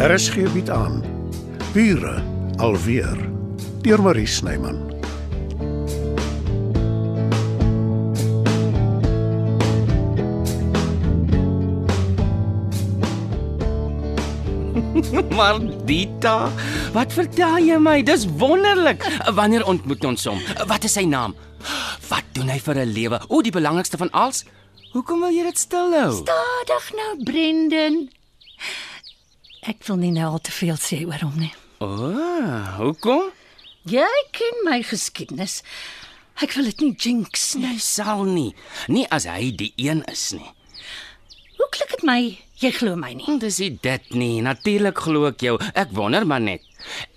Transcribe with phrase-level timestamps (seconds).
[0.00, 1.02] RSG bied aan
[1.74, 2.22] Bure
[2.56, 3.18] alweer
[3.84, 4.78] deur Marie Snyman.
[15.36, 16.48] Maar Dita,
[16.96, 18.00] wat vertel jy my?
[18.00, 19.04] Dis wonderlik.
[19.36, 20.40] Wanneer ontmoet ons hom?
[20.64, 21.36] Wat is sy naam?
[22.08, 23.20] Wat doen hy vir 'n lewe?
[23.28, 24.48] O, die belangrikste van alles.
[24.96, 26.24] Hoekom wil jy dit stil hou?
[26.24, 28.08] Stadig nou, Brendan.
[29.68, 31.52] Ek wil nie nou al te veel sê oor hom nie.
[31.84, 33.28] O, oh, hoekom?
[33.88, 35.60] Jy ken my geskiedenis.
[36.40, 37.66] Ek wil dit nie jinx nie.
[37.74, 38.50] Jy sal nie.
[38.88, 40.48] Nie as hy die een is nie.
[41.58, 42.20] Hoe klink dit my?
[42.60, 43.24] Jy glo my nie.
[43.24, 44.40] Hm, Dis nie dit nie.
[44.44, 45.58] Natuurlik glo ek jou.
[45.76, 46.64] Ek wonder maar net.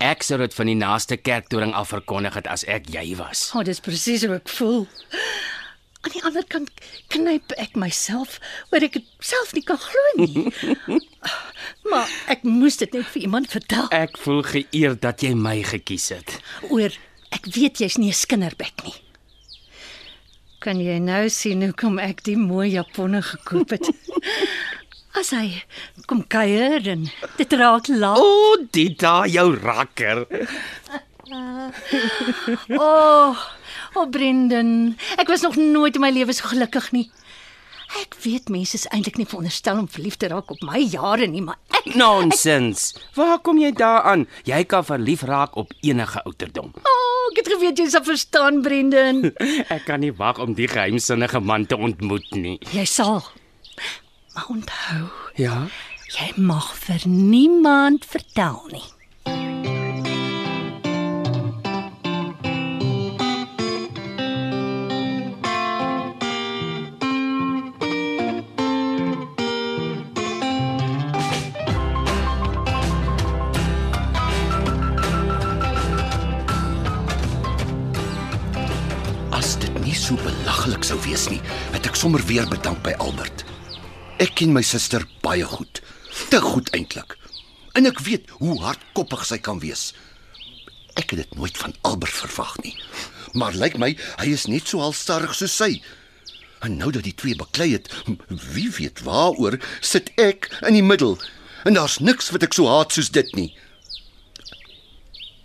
[0.04, 3.50] Ek sou dit van die naaste kerktoring af verkondig het as ek jy was.
[3.54, 4.84] O, oh, dis presies hoe ek voel
[6.04, 6.70] aan die ander kant
[7.14, 8.40] knyp ek myself
[8.74, 10.48] oor ek self nie kan glo nie.
[11.24, 11.44] Ah,
[11.88, 13.86] maar ek moes dit net vir iemand vertel.
[13.96, 16.34] Ek voel geëerd dat jy my gekies het.
[16.68, 16.92] Oor
[17.32, 18.98] ek weet jy's nie 'n skinderbek nie.
[20.60, 23.88] Kan jy nou sien hoekom ek die mooi japonne gekoop het?
[25.20, 25.64] As hy
[26.10, 27.08] kom kuier en
[27.38, 28.20] dit raak laat.
[28.20, 30.26] O, oh, dit daai jou rakker.
[31.40, 31.70] uh,
[32.76, 33.40] oh,
[33.96, 37.10] oh Brendan, ek was nog nooit in my lewe so gelukkig nie.
[38.02, 41.44] Ek weet mense is eintlik nie veronderstel om verlief te raak op my jare nie,
[41.46, 42.94] maar ek Nonsens.
[43.14, 44.24] Waar kom jy daaraan?
[44.50, 46.72] Jy kan verlief raak op enige ouderdom.
[46.74, 49.22] oh, ek het geweet jy sal verstaan, Brendan.
[49.76, 52.58] Ek kan nie wag om die geheimsinnige man te ontmoet nie.
[52.74, 53.22] Jy sal.
[54.34, 55.06] Maar onthou,
[55.38, 55.68] Ja.
[56.18, 58.84] jy mag vir niemand vertel nie.
[79.34, 81.42] As dit nie so belaglik sou wees nie,
[81.74, 83.44] het ek sommer weer bedank by Albert.
[84.22, 85.82] Ek ken my suster baie goed.
[86.30, 87.16] Te goed eintlik.
[87.74, 89.92] En ek weet hoe hardkoppig sy kan wees.
[91.00, 92.76] Ek het dit nooit van Albert verwag nie.
[93.34, 95.72] Maar lyk my hy is net so halstarrig soos sy.
[96.64, 97.90] En nou dat die twee baklei het,
[98.54, 101.18] wie weet waaroor, sit ek in die middel.
[101.68, 103.50] En daar's niks wat ek so haat soos dit nie.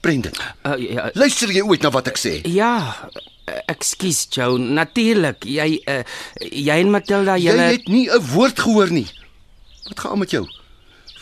[0.05, 2.37] Brendan, Uh, ja, luister jy ooit na wat ek sê?
[2.47, 3.09] ja.
[3.67, 4.59] Ekskuus, Joe.
[4.59, 5.45] Natuurlik.
[5.45, 6.03] Jy uh,
[6.41, 9.07] jy en Matilda, Jy julle het nie 'n woord gehoor nie.
[9.89, 10.45] Wat gaan aan met jou?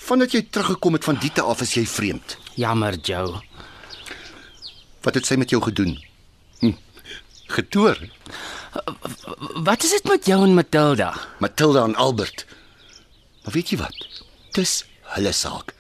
[0.07, 2.37] Vandat jy teruggekom het van Diete af is jy vreemd.
[2.55, 3.41] Jammer, Joe.
[5.03, 5.99] Wat het sy met jou gedoen?
[6.61, 6.73] Hm.
[7.47, 7.99] Getoor.
[9.55, 11.15] Wat is dit met jou en Matilda?
[11.39, 12.47] Matilda en Albert.
[13.45, 14.07] Maar weet jy wat?
[14.53, 14.85] Dis
[15.15, 15.75] hulle saak.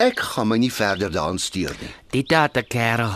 [0.00, 1.92] Ek gaan my nie verder daaraan steur nie.
[2.10, 3.14] Dit het 'n kerel.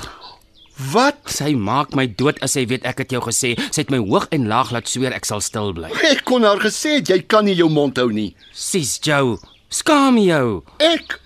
[0.92, 1.20] Wat?
[1.30, 3.54] Sy maak my dood as sy weet ek het jou gesê.
[3.70, 5.90] Sy het my hoog en laag laat sweer ek sal stil bly.
[6.10, 8.34] Ek kon haar gesê het, jy kan nie jou mond hou nie.
[8.52, 9.38] Sis Joe,
[9.70, 10.62] skaam jou.
[10.82, 11.20] Ek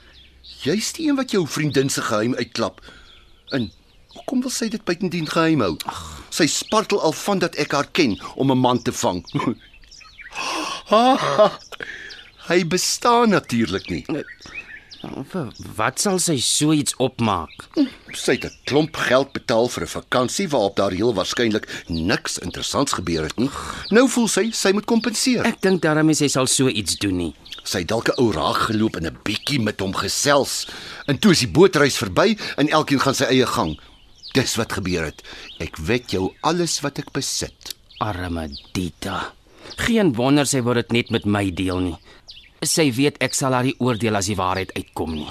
[0.59, 2.81] Jy's die een wat jou vriendin se geheim uitklap.
[3.55, 3.69] En
[4.17, 5.77] hoekom wil sy dit buitendien geheim hou?
[6.35, 9.23] Sy spartel al van dat ek haar ken om 'n man te vang.
[10.89, 11.19] Ha,
[12.49, 14.05] Hy bestaan natuurlik nie.
[15.03, 17.69] Wa- Wat sal sy so iets opmaak?
[18.15, 22.93] Sy het 'n klomp geld betaal vir 'n vakansie waarop daar heel waarskynlik niks interessants
[22.93, 23.51] gebeur het nie.
[23.91, 25.45] Nou voel sy sy moet kompenseer.
[25.47, 27.35] Ek dink daarom is sy sal so iets doen nie.
[27.65, 30.67] Sy het dalk 'n ou raag geloop en 'n bietjie met hom gesels.
[31.07, 33.79] En toe is die bootreis verby en elkeen gaan sy eie gang.
[34.33, 35.23] Dis wat gebeur het.
[35.61, 37.75] Ek wet jou alles wat ek besit.
[38.01, 39.33] Arme Dita.
[39.77, 41.97] Geen wonder sy wou dit net met my deel nie.
[42.67, 45.29] Sy weet ek sal haar nie oordeel as die waarheid uitkom nie.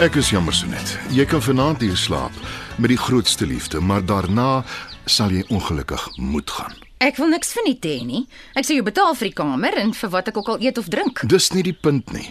[0.00, 0.92] Ek is jammer so net.
[1.12, 2.36] Jy kan vanaand hier slaap
[2.80, 4.62] met die grootste liefde, maar daarna
[5.04, 6.89] sal jy ongelukkig moet gaan.
[7.00, 8.26] Ek wil niks van dit hê nie.
[8.52, 10.90] Ek sê jy betaal vir die kamer en vir wat ek ook al eet of
[10.92, 11.22] drink.
[11.32, 12.26] Dis nie die punt nie.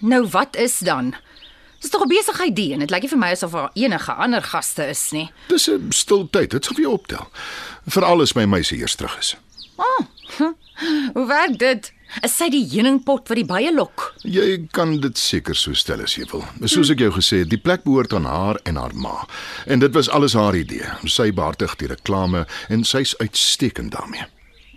[0.00, 1.12] Nou wat is dan?
[1.82, 4.40] Dis tog 'n besigheid die en dit lyk nie vir my asof daar enige ander
[4.42, 5.30] gaste is nie.
[5.48, 6.50] Dis 'n stil tyd.
[6.50, 7.28] Dit sal vir jou optel.
[7.86, 9.36] Veral as my meisie eers terug is.
[9.76, 10.00] Oh,
[11.14, 11.92] hoe werk dit?
[12.24, 14.14] Is sy die heuningpot wat die bye lok?
[14.24, 16.44] Jy kan dit seker so stel as jy wil.
[16.64, 19.26] Soos ek jou gesê het, die plek behoort aan haar en haar ma.
[19.66, 20.86] En dit was alles haar idee.
[21.04, 24.24] Sy behartig die reklame en sy's uitstekend daarmee.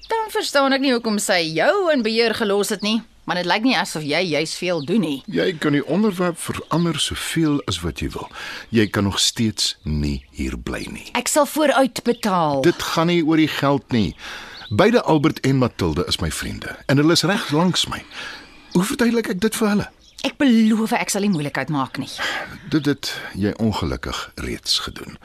[0.10, 3.00] Dan verstaan ek nie hoekom sy jou in beheer gelos het nie.
[3.30, 5.18] maar dit lyk nie asof jy juis veel doen nie.
[5.30, 8.26] Jy kan die onderwerp verander soveel as wat jy wil.
[8.74, 11.06] Jy kan nog steeds nie hier bly nie.
[11.14, 12.64] Ek sal vooruit betaal.
[12.66, 14.16] Dit gaan nie oor die geld nie.
[14.71, 18.04] Beide Albert en Matilda is my vriende en hulle is reg langs my.
[18.71, 19.88] Hoe verduidelik ek dit vir hulle?
[20.27, 22.10] Ek beloof ek sal nie moeilikheid maak nie.
[22.69, 25.18] Dit het jy ongelukkig reeds gedoen.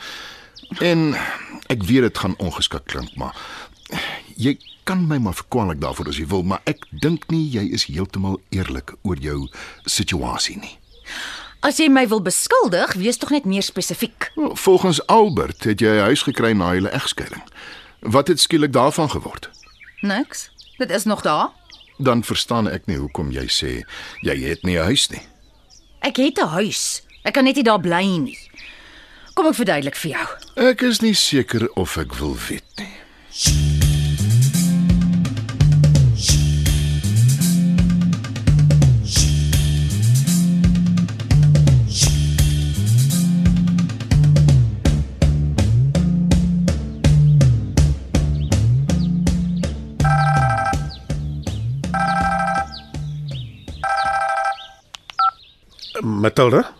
[0.80, 1.12] En
[1.68, 3.36] ek weet dit gaan ongeskik klink, maar
[4.40, 4.56] jy
[4.88, 8.40] kan my maar verkwalik daarvoor as jy wil, maar ek dink nie jy is heeltemal
[8.48, 9.42] eerlik oor jou
[9.84, 10.78] situasie nie.
[11.60, 14.32] As jy my wil beskuldig, wees tog net meer spesifiek.
[14.64, 17.44] Volgens Albert het jy 'n huis gekry na julle egskeiding.
[18.04, 19.50] Wat het skielik daarvan geword?
[20.00, 20.50] Niks.
[20.76, 21.48] Dit is nog daar.
[21.96, 23.70] Dan verstaan ek nie hoekom jy sê
[24.20, 25.22] jy het nie 'n huis nie.
[26.00, 27.02] Ek het 'n huis.
[27.22, 28.38] Ek kan net nie daar bly nie.
[29.34, 30.28] Kom ek verduidelik vir jou.
[30.68, 32.94] Ek is nie seker of ek wil weet nie.
[56.24, 56.72] Matilda,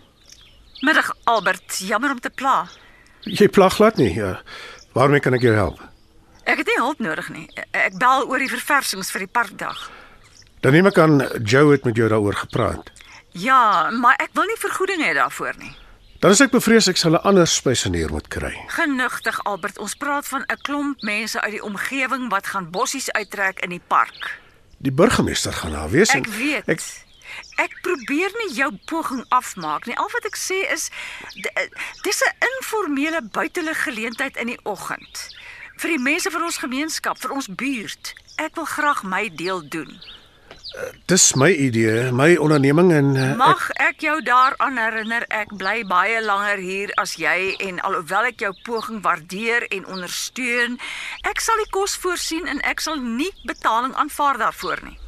[0.81, 2.65] Middag Albert, jammer om te pla.
[3.25, 4.15] jy plag glad nie.
[4.15, 4.39] Ja.
[4.97, 5.81] Waarmee kan ek jou help?
[6.49, 7.45] Ek het nie hulp nodig nie.
[7.77, 9.83] Ek bel oor die verversings vir die parkdag.
[10.65, 12.89] Dan neem ek aan Joe het met jou daaroor gepraat.
[13.37, 15.73] Ja, maar ek wil nie vergoeding hê daarvoor nie.
[16.25, 18.57] Dan is ek bevrees ek sal 'n ander spyseneer moet kry.
[18.73, 23.61] Genigtig Albert, ons praat van 'n klomp mense uit die omgewing wat gaan bossies uittrek
[23.61, 24.41] in die park.
[24.79, 26.69] Die burgemeester gaan daar wees en Ek weet.
[26.69, 26.81] Ek
[27.57, 29.97] Ek probeer nie jou poging afmaak nie.
[29.97, 30.91] Al wat ek sê is
[31.43, 31.69] d-
[32.03, 35.29] dis 'n informele buitelug geleentheid in die oggend
[35.77, 38.15] vir die mense van ons gemeenskap, vir ons buurt.
[38.37, 40.01] Ek wil graag my deel doen.
[41.07, 46.19] dis my idee, my onderneming en uh, Mag ek jou daaraan herinner ek bly baie
[46.25, 50.79] langer hier as jy en alhoewel ek jou poging waardeer en ondersteun,
[51.23, 54.99] ek sal die kos voorsien en ek sal nie betaling aanvaar daarvoor nie.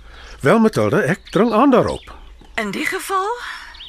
[0.40, 2.14] Wel Matilda, ek dring aan daarop.
[2.54, 3.28] In die geval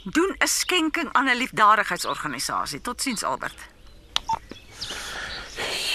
[0.03, 2.81] doen 'n skenking aan 'n liefdadigheidsorganisasie.
[2.81, 3.59] Totsiens Albert.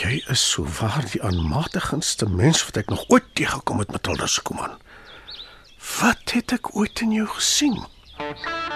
[0.02, 4.80] Jy is so waar die aanmatigendste mens wat ek nog ooit teëgekom het, Matilda Skuman.
[6.00, 7.86] Wat het ek ooit in jou gesien?
[8.18, 8.71] Natuurlik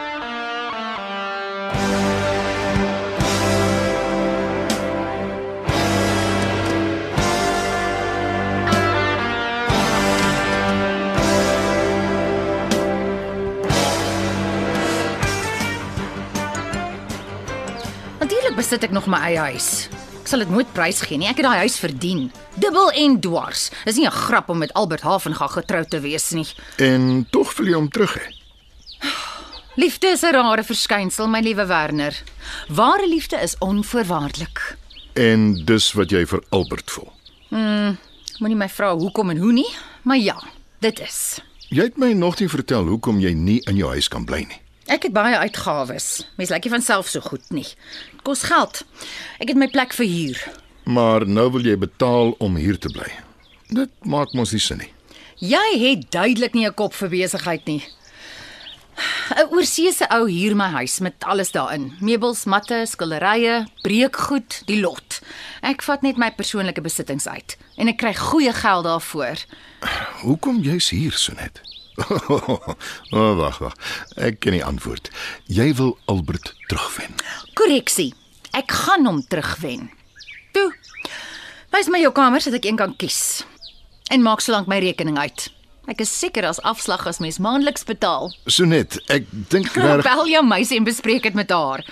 [18.57, 19.89] besit ek nog my eie huis.
[20.23, 21.29] Ek sal dit nooit prys gee nie.
[21.29, 22.31] Ek het daai huis verdien.
[22.57, 23.71] Dubbel en dwars.
[23.85, 26.47] Is nie 'n grap om met Albert Havenga getroud te wees nie.
[26.79, 28.27] En tog wil jy hom terug hê.
[29.77, 32.23] Liefde is 'n rare verskynsel, my liewe Werner.
[32.69, 34.77] Ware liefde is onvoorwaardelik.
[35.15, 37.13] En dis wat jy vir Albert voel.
[38.39, 40.37] Moenie my vra hoekom en hoe nie, maar ja,
[40.81, 41.41] dit is.
[41.69, 44.61] Jy het my nog nie vertel hoekom jy nie in jou huis kan bly nie.
[44.87, 46.27] Ek het baie uitgawes.
[46.39, 47.67] Mens lyk nie van self so goed nie.
[48.13, 48.85] Dit kos geld.
[49.43, 50.39] Ek het my plek verhuur.
[50.87, 53.09] Maar nou wil jy betaal om hier te bly.
[53.75, 54.93] Dit maak mos nie sin nie.
[55.43, 57.83] Jy het duidelik nie 'n kop vir besigheid nie.
[59.37, 61.93] 'n Oorseese ou huur my huis met alles daarin.
[62.01, 65.21] Meubels, matte, skilderye, breekgoed, die lot.
[65.63, 69.37] Ek vat net my persoonlike besittings uit en ek kry goeie geld daarvoor.
[70.23, 71.35] Hoekom jy's hier so
[71.97, 72.77] net?
[73.17, 73.75] oh, wag, wag.
[74.17, 75.11] Ek ken die antwoord.
[75.47, 77.15] Jy wil Albert terugwen.
[77.55, 78.13] Korreksie.
[78.57, 79.91] Ek gaan hom terugwen.
[80.53, 80.71] Toe.
[81.75, 83.45] Wys my jou kamer sodat ek een kan kies.
[84.11, 85.49] En maak solank my rekening uit.
[85.87, 88.33] Ek is seker as afslag as mens maandeliks betaal.
[88.51, 91.85] So net, ek dink reg Bel jou meisie en bespreek dit met haar.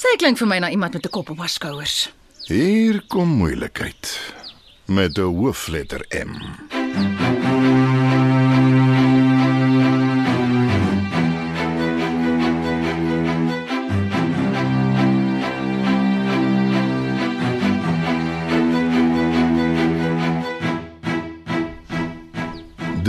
[0.00, 2.08] Sy klink vir my na iemand met 'n kop op haar skouers.
[2.48, 4.32] hier kom moeilikheid
[4.86, 6.32] met 'n hoofletter M.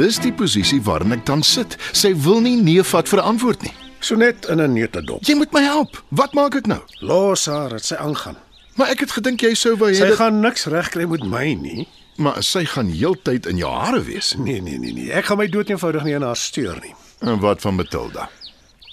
[0.01, 1.75] Dis die posisie waarin ek dan sit.
[1.93, 3.73] Sy wil nie nee vat vir 'n antwoord nie.
[4.01, 5.21] So net in 'n neutedop.
[5.23, 6.01] Jy moet my help.
[6.09, 6.81] Wat maak ek nou?
[7.01, 8.35] Los haar, dit sy aangaan.
[8.75, 11.53] Maar ek het gedink jy sou wou hê Sy dit- gaan niks regkry met my
[11.53, 11.87] nie.
[12.17, 14.35] maar sy gaan heeltyd in jou hare wees.
[14.37, 15.11] Nee, nee, nee, nee.
[15.11, 16.93] Ek gaan my dood eenvoudig nie aan haar steur nie.
[17.21, 18.29] En wat van Matilda?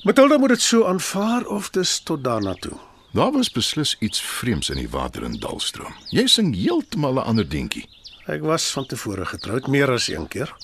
[0.05, 2.77] Matilda moet dit so aanvaar of dis tot daarna toe.
[3.15, 5.95] Daar was beslis iets vreemds in die water in Dalstroom.
[6.11, 7.87] Jy sing heeltemal 'n ander dingetjie.
[8.27, 10.55] Ek was van tevore getroud meer as een keer.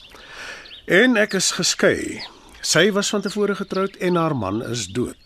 [0.85, 2.21] En ek is geskei.
[2.61, 5.17] Sy was van tevore getroud en haar man is dood.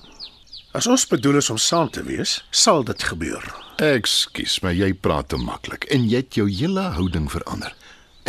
[0.71, 3.43] As ons bedoel is om saam te wees, sal dit gebeur.
[3.83, 7.75] Ekskuus, maar jy praat te maklik en jy het jou hele houding verander.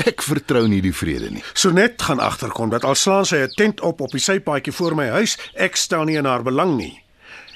[0.10, 1.44] Ek vertrou nie die vrede nie.
[1.54, 5.08] Sonet gaan agterkom dat al slaan sy 'n tent op op die sypaadjie voor my
[5.10, 7.04] huis, ek stel nie in haar belang nie.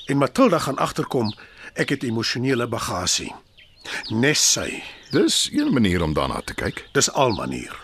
[0.07, 1.33] En Matilda gaan agterkom
[1.73, 3.33] ek het emosionele bagasie.
[4.11, 4.83] Nes sy.
[5.11, 6.85] Dis een manier om daarna te kyk.
[6.93, 7.82] Dis al manier.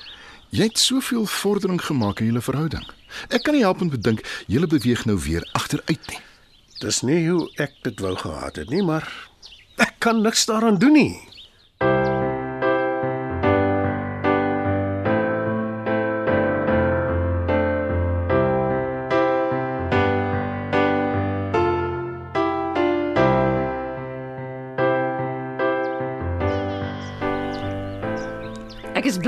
[0.49, 2.85] Jy het soveel vordering gemaak in julle verhouding.
[3.29, 6.21] Ek kan nie help om te dink julle beweeg nou weer agteruit nie.
[6.81, 9.05] Dis nie hoe ek dit wou gehad het nie, maar
[9.77, 11.28] ek kan niks daaraan doen nie.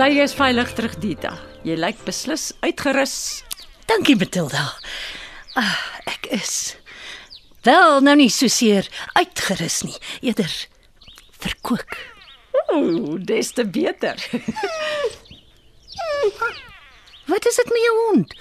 [0.01, 1.29] Bly jy is veilig terug, Dita.
[1.61, 3.43] Jy lyk beslis uitgerus.
[3.85, 4.63] Dankie Matilda.
[5.61, 5.77] Ah,
[6.09, 6.73] ek is
[7.67, 9.93] wel nou nie so seer uitgerus nie,
[10.25, 10.49] eerder
[11.43, 11.93] verkook.
[12.73, 14.17] Ooh, des te beter.
[17.29, 18.37] Wat is dit met jou hond?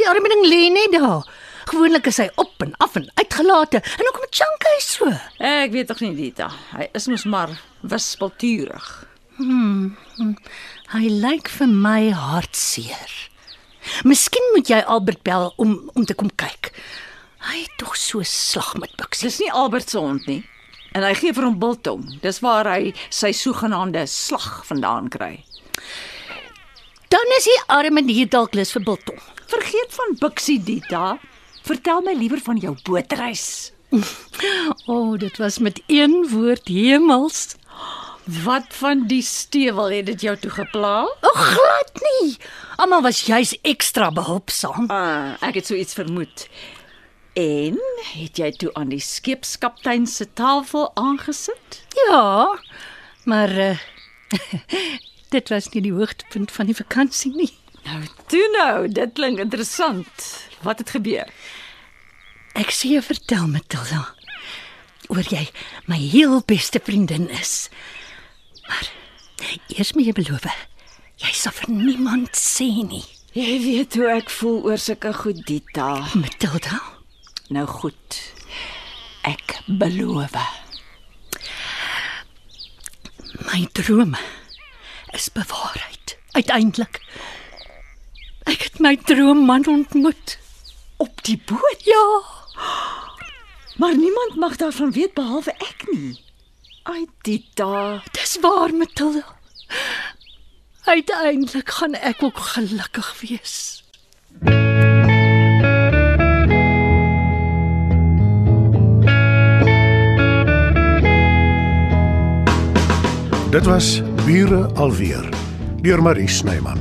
[0.00, 1.28] Die arme ding lê net daar.
[1.68, 3.84] Gewoonlik is hy op en af en uitgelate.
[3.84, 5.12] En hoekom chunk hy so?
[5.36, 6.48] Ek weet tog nie, Dita.
[6.72, 7.52] Hy is mos maar
[7.92, 8.94] wispelturig.
[10.94, 13.10] Hy lyk vir my hartseer.
[14.06, 16.68] Miskien moet jy Albert bel om om te kom kyk.
[17.48, 19.26] Hy het tog so slag met Bixie.
[19.26, 20.44] Dis nie Albert se hond nie.
[20.94, 22.04] En hy gee vir hom biltong.
[22.22, 25.32] Dis waar hy sy sogenaamde slag vandaan kry.
[27.10, 29.18] Dan is die arme dier dalk lus vir biltong.
[29.50, 31.16] Vergeet van Bixie, Dita.
[31.66, 33.72] Vertel my liewer van jou bootreis.
[34.86, 37.54] O, oh, dit was met een woord hemels.
[38.24, 41.02] Wat van die stewel het dit jou toe gepla?
[41.04, 42.36] O, oh, glad nie.
[42.76, 44.88] Almal was juis ekstra behulpsaam.
[44.88, 46.46] Uh, ek het so iets vermoed.
[47.36, 47.76] En
[48.14, 51.82] het jy toe aan die skeepskaptein se tafel aangesit?
[52.06, 52.58] Ja,
[53.28, 53.78] maar uh,
[55.36, 57.52] dit was nie die hoogtepunt van die vakansie nie.
[57.84, 58.00] Nou,
[58.32, 60.28] toe nou, dit klink interessant.
[60.64, 61.28] Wat het gebeur?
[62.56, 64.06] Ek sê jou vertel Matilda.
[65.12, 65.44] Oor jy
[65.90, 67.68] my heel beste vriendin is.
[68.68, 68.90] Maar
[69.76, 70.46] eers moet jy beloof
[71.22, 73.04] jy sal vir niemand sê nie.
[73.34, 75.88] Jy weet hoe ek voel oor sulke goed, Dita.
[76.14, 76.80] Matilda,
[77.48, 78.18] Nou goed.
[79.22, 80.34] Ek beloof.
[83.50, 84.18] my drome
[85.12, 86.16] is bewaarheid.
[86.32, 87.00] Uiteindelik.
[88.50, 90.38] Ek het my droomman ontmoet.
[90.96, 91.84] Op die boot?
[91.84, 92.04] Ja,
[93.76, 96.20] Maar niemand mag daarvan weet behalwe ek nie.
[96.84, 98.02] Ai, Dita.
[98.12, 99.24] dis waar Matilda.
[100.84, 103.84] Uiteindelik gaan ek ook gelukkig wees.
[113.50, 115.28] Dit was Bure alweer
[115.80, 116.78] deur Marie Snyman.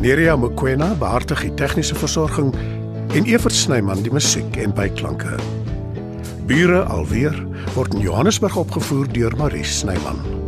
[0.00, 2.54] Nerea Mkwena behartig die tegniese versorging
[3.14, 5.59] en Evert Snyman die musiek en byklanke.
[6.50, 10.39] Bure alweer word in Johannesburg opgevoer deur Marie Snyman.